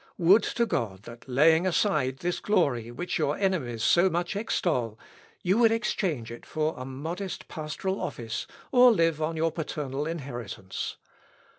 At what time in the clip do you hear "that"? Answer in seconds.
1.03-1.29